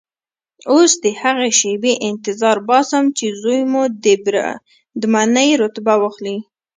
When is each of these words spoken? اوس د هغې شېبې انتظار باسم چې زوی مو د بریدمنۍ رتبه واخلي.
اوس 0.71 0.91
د 1.03 1.05
هغې 1.21 1.49
شېبې 1.59 1.93
انتظار 2.09 2.57
باسم 2.69 3.03
چې 3.17 3.25
زوی 3.41 3.61
مو 3.71 3.83
د 4.03 4.05
بریدمنۍ 4.25 5.49
رتبه 5.61 5.93
واخلي. 5.99 6.37